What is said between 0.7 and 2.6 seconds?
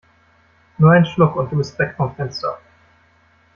Nur ein Schluck und du bist weg vom Fenster!